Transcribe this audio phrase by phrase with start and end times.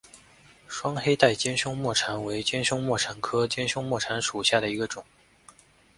[0.67, 5.05] 双黑带尖胸沫蝉为尖胸沫蝉科尖胸沫蝉属下的一个种。